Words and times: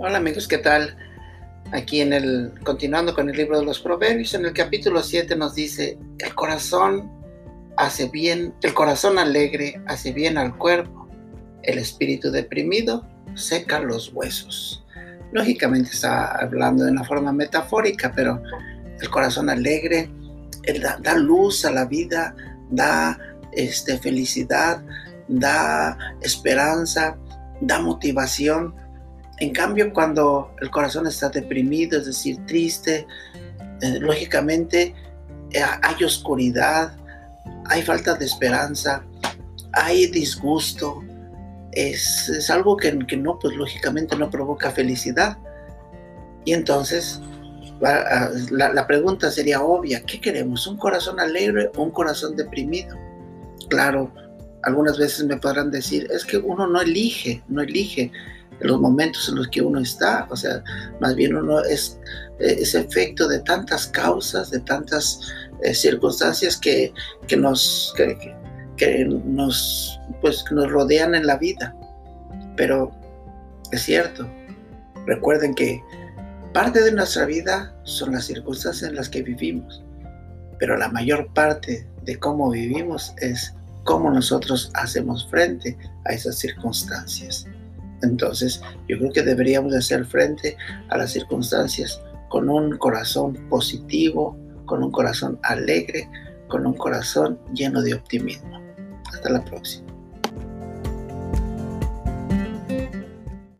Hola 0.00 0.18
amigos, 0.18 0.46
¿qué 0.46 0.58
tal? 0.58 0.96
Aquí 1.72 2.00
en 2.00 2.12
el, 2.12 2.52
continuando 2.62 3.16
con 3.16 3.28
el 3.28 3.36
libro 3.36 3.58
de 3.58 3.64
los 3.64 3.80
Proverbios, 3.80 4.32
en 4.32 4.46
el 4.46 4.52
capítulo 4.52 5.02
7 5.02 5.34
nos 5.34 5.56
dice, 5.56 5.98
el 6.18 6.36
corazón 6.36 7.10
hace 7.76 8.08
bien, 8.08 8.54
el 8.62 8.74
corazón 8.74 9.18
alegre 9.18 9.82
hace 9.86 10.12
bien 10.12 10.38
al 10.38 10.56
cuerpo, 10.56 11.08
el 11.64 11.78
espíritu 11.78 12.30
deprimido 12.30 13.08
seca 13.34 13.80
los 13.80 14.12
huesos. 14.14 14.86
Lógicamente 15.32 15.90
está 15.90 16.30
hablando 16.30 16.84
de 16.84 16.92
una 16.92 17.02
forma 17.02 17.32
metafórica, 17.32 18.12
pero 18.14 18.40
el 19.00 19.10
corazón 19.10 19.50
alegre 19.50 20.08
da, 20.80 20.96
da, 21.02 21.16
luz 21.16 21.64
a 21.64 21.72
la 21.72 21.86
vida, 21.86 22.36
da 22.70 23.18
este, 23.50 23.98
felicidad, 23.98 24.80
da 25.26 25.98
esperanza, 26.22 27.18
da 27.60 27.80
motivación 27.80 28.76
en 29.40 29.52
cambio, 29.52 29.92
cuando 29.92 30.54
el 30.60 30.70
corazón 30.70 31.06
está 31.06 31.28
deprimido, 31.28 31.98
es 31.98 32.06
decir, 32.06 32.44
triste, 32.46 33.06
eh, 33.80 33.98
lógicamente 34.00 34.94
eh, 35.52 35.62
hay 35.82 36.04
oscuridad, 36.04 36.96
hay 37.66 37.82
falta 37.82 38.14
de 38.14 38.24
esperanza, 38.24 39.04
hay 39.72 40.06
disgusto. 40.06 41.02
Es, 41.72 42.50
algo 42.50 42.76
que, 42.76 42.92
no, 42.92 43.38
pues 43.38 43.54
lógicamente 43.54 44.16
no 44.16 44.28
provoca 44.28 44.72
felicidad. 44.72 45.38
Y 46.44 46.52
entonces 46.52 47.20
la, 47.80 48.72
la 48.72 48.86
pregunta 48.88 49.30
sería 49.30 49.62
obvia, 49.62 50.02
¿qué 50.02 50.20
queremos? 50.20 50.66
¿Un 50.66 50.78
corazón 50.78 51.20
alegre 51.20 51.70
o 51.76 51.82
un 51.82 51.90
corazón 51.90 52.34
deprimido? 52.34 52.96
Claro, 53.68 54.12
algunas 54.62 54.98
veces 54.98 55.24
me 55.24 55.36
podrán 55.36 55.70
decir, 55.70 56.08
es 56.10 56.24
que 56.24 56.38
uno 56.38 56.66
no 56.66 56.80
elige, 56.80 57.42
no 57.48 57.62
elige 57.62 58.10
los 58.60 58.80
momentos 58.80 59.28
en 59.28 59.36
los 59.36 59.48
que 59.48 59.62
uno 59.62 59.80
está, 59.80 60.26
o 60.30 60.36
sea, 60.36 60.62
más 61.00 61.14
bien 61.14 61.36
uno 61.36 61.62
es 61.62 61.98
ese 62.38 62.80
efecto 62.80 63.28
de 63.28 63.40
tantas 63.40 63.86
causas, 63.88 64.50
de 64.50 64.60
tantas 64.60 65.20
eh, 65.62 65.74
circunstancias 65.74 66.56
que, 66.56 66.92
nos, 67.36 67.94
que, 68.76 69.04
nos, 69.04 70.00
pues, 70.20 70.44
nos 70.50 70.70
rodean 70.70 71.14
en 71.14 71.26
la 71.26 71.36
vida. 71.36 71.74
Pero 72.56 72.90
es 73.70 73.82
cierto, 73.82 74.28
recuerden 75.06 75.54
que 75.54 75.80
parte 76.52 76.82
de 76.82 76.92
nuestra 76.92 77.26
vida 77.26 77.76
son 77.84 78.12
las 78.12 78.24
circunstancias 78.24 78.90
en 78.90 78.96
las 78.96 79.08
que 79.08 79.22
vivimos, 79.22 79.84
pero 80.58 80.76
la 80.76 80.88
mayor 80.88 81.32
parte 81.32 81.88
de 82.02 82.18
cómo 82.18 82.50
vivimos 82.50 83.14
es 83.18 83.54
cómo 83.88 84.10
nosotros 84.10 84.70
hacemos 84.74 85.26
frente 85.30 85.78
a 86.04 86.12
esas 86.12 86.36
circunstancias. 86.36 87.46
Entonces, 88.02 88.60
yo 88.86 88.98
creo 88.98 89.10
que 89.10 89.22
deberíamos 89.22 89.74
hacer 89.74 90.04
frente 90.04 90.58
a 90.90 90.98
las 90.98 91.12
circunstancias 91.12 91.98
con 92.28 92.50
un 92.50 92.76
corazón 92.76 93.32
positivo, 93.48 94.36
con 94.66 94.84
un 94.84 94.90
corazón 94.90 95.40
alegre, 95.42 96.06
con 96.48 96.66
un 96.66 96.74
corazón 96.74 97.40
lleno 97.54 97.80
de 97.80 97.94
optimismo. 97.94 98.60
Hasta 99.10 99.30
la 99.30 99.42
próxima. 99.42 99.97